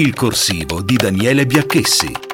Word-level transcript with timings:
Il 0.00 0.14
corsivo 0.14 0.80
di 0.80 0.96
Daniele 0.96 1.44
Biacchessi. 1.44 2.29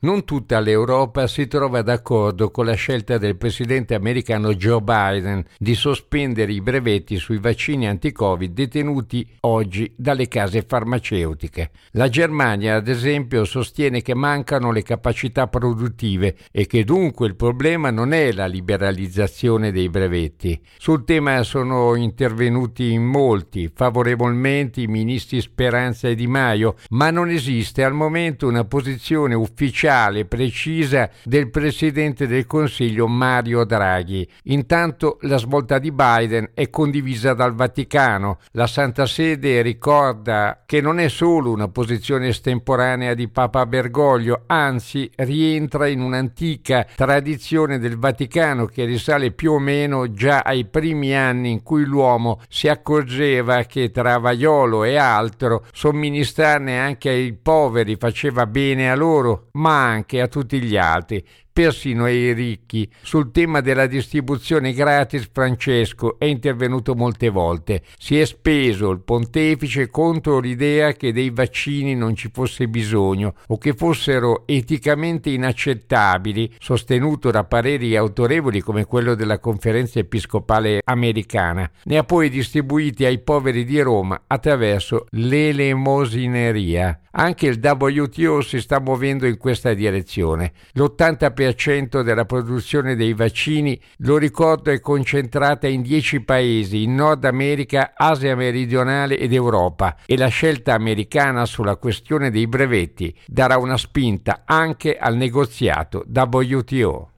Non 0.00 0.24
tutta 0.24 0.60
l'Europa 0.60 1.26
si 1.26 1.48
trova 1.48 1.82
d'accordo 1.82 2.52
con 2.52 2.66
la 2.66 2.74
scelta 2.74 3.18
del 3.18 3.36
presidente 3.36 3.96
americano 3.96 4.54
Joe 4.54 4.80
Biden 4.80 5.44
di 5.58 5.74
sospendere 5.74 6.52
i 6.52 6.60
brevetti 6.60 7.16
sui 7.16 7.40
vaccini 7.40 7.88
anti-Covid 7.88 8.52
detenuti 8.52 9.28
oggi 9.40 9.92
dalle 9.96 10.28
case 10.28 10.62
farmaceutiche. 10.62 11.72
La 11.92 12.08
Germania, 12.08 12.76
ad 12.76 12.86
esempio, 12.86 13.44
sostiene 13.44 14.00
che 14.00 14.14
mancano 14.14 14.70
le 14.70 14.84
capacità 14.84 15.48
produttive 15.48 16.36
e 16.52 16.68
che 16.68 16.84
dunque 16.84 17.26
il 17.26 17.34
problema 17.34 17.90
non 17.90 18.12
è 18.12 18.30
la 18.30 18.46
liberalizzazione 18.46 19.72
dei 19.72 19.88
brevetti. 19.88 20.60
Sul 20.78 21.02
tema 21.02 21.42
sono 21.42 21.96
intervenuti 21.96 22.92
in 22.92 23.02
molti, 23.02 23.68
favorevolmente 23.74 24.80
i 24.80 24.86
ministri 24.86 25.40
Speranza 25.40 26.06
e 26.06 26.14
Di 26.14 26.28
Maio, 26.28 26.76
ma 26.90 27.10
non 27.10 27.30
esiste 27.30 27.82
al 27.82 27.94
momento 27.94 28.46
una 28.46 28.64
posizione 28.64 29.34
ufficiale 29.34 29.86
ufficiale 29.88 30.26
precisa 30.26 31.08
del 31.24 31.50
Presidente 31.50 32.26
del 32.26 32.46
Consiglio 32.46 33.08
Mario 33.08 33.64
Draghi. 33.64 34.28
Intanto 34.44 35.18
la 35.22 35.38
svolta 35.38 35.78
di 35.78 35.90
Biden 35.90 36.50
è 36.52 36.68
condivisa 36.68 37.32
dal 37.32 37.54
Vaticano. 37.54 38.38
La 38.52 38.66
Santa 38.66 39.06
Sede 39.06 39.62
ricorda 39.62 40.62
che 40.66 40.80
non 40.82 40.98
è 41.00 41.08
solo 41.08 41.50
una 41.50 41.68
posizione 41.68 42.28
estemporanea 42.28 43.14
di 43.14 43.28
Papa 43.28 43.64
Bergoglio, 43.64 44.42
anzi 44.46 45.10
rientra 45.16 45.86
in 45.86 46.00
un'antica 46.00 46.86
tradizione 46.94 47.78
del 47.78 47.98
Vaticano 47.98 48.66
che 48.66 48.84
risale 48.84 49.30
più 49.30 49.52
o 49.52 49.58
meno 49.58 50.12
già 50.12 50.40
ai 50.40 50.66
primi 50.66 51.14
anni 51.14 51.50
in 51.50 51.62
cui 51.62 51.84
l'uomo 51.84 52.40
si 52.48 52.68
accorgeva 52.68 53.62
che 53.62 53.90
tra 53.90 54.18
vaiolo 54.18 54.84
e 54.84 54.96
altro 54.96 55.64
somministrarne 55.72 56.78
anche 56.78 57.08
ai 57.08 57.32
poveri 57.32 57.96
faceva 57.96 58.46
bene 58.46 58.90
a 58.90 58.94
loro, 58.94 59.46
ma 59.52 59.77
anche 59.78 60.20
a 60.20 60.28
tutti 60.28 60.60
gli 60.60 60.76
altri, 60.76 61.24
persino 61.58 62.04
ai 62.04 62.32
ricchi. 62.34 62.88
Sul 63.02 63.32
tema 63.32 63.60
della 63.60 63.88
distribuzione 63.88 64.72
gratis 64.72 65.28
Francesco 65.32 66.16
è 66.16 66.24
intervenuto 66.26 66.94
molte 66.94 67.30
volte. 67.30 67.82
Si 67.98 68.16
è 68.16 68.24
speso 68.26 68.90
il 68.90 69.00
pontefice 69.00 69.90
contro 69.90 70.38
l'idea 70.38 70.92
che 70.92 71.12
dei 71.12 71.30
vaccini 71.30 71.96
non 71.96 72.14
ci 72.14 72.30
fosse 72.32 72.68
bisogno 72.68 73.34
o 73.48 73.58
che 73.58 73.72
fossero 73.72 74.46
eticamente 74.46 75.30
inaccettabili, 75.30 76.54
sostenuto 76.60 77.32
da 77.32 77.42
pareri 77.42 77.96
autorevoli 77.96 78.60
come 78.60 78.84
quello 78.84 79.16
della 79.16 79.40
conferenza 79.40 79.98
episcopale 79.98 80.80
americana. 80.84 81.68
Ne 81.86 81.98
ha 81.98 82.04
poi 82.04 82.30
distribuiti 82.30 83.04
ai 83.04 83.18
poveri 83.18 83.64
di 83.64 83.80
Roma 83.80 84.22
attraverso 84.28 85.06
l'elemosineria. 85.10 87.00
Anche 87.10 87.46
il 87.46 87.58
WTO 87.60 88.42
si 88.42 88.60
sta 88.60 88.78
muovendo 88.78 89.26
in 89.26 89.38
questa 89.38 89.74
direzione. 89.74 90.52
L'80% 90.74 91.47
90% 91.48 92.02
della 92.02 92.24
produzione 92.24 92.96
dei 92.96 93.14
vaccini, 93.14 93.80
lo 93.98 94.16
ricordo, 94.16 94.70
è 94.70 94.80
concentrata 94.80 95.66
in 95.66 95.82
10 95.82 96.20
paesi, 96.20 96.82
in 96.82 96.94
Nord 96.94 97.24
America, 97.24 97.92
Asia 97.94 98.36
meridionale 98.36 99.18
ed 99.18 99.32
Europa 99.32 99.96
e 100.06 100.16
la 100.16 100.28
scelta 100.28 100.74
americana 100.74 101.44
sulla 101.44 101.76
questione 101.76 102.30
dei 102.30 102.46
brevetti 102.46 103.14
darà 103.26 103.56
una 103.58 103.76
spinta 103.76 104.42
anche 104.44 104.96
al 104.96 105.16
negoziato 105.16 106.04
WTO. 106.06 107.10